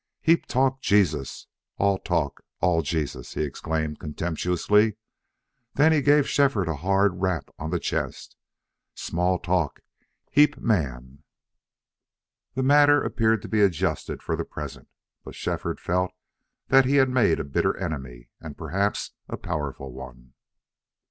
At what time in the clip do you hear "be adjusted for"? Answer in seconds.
13.47-14.35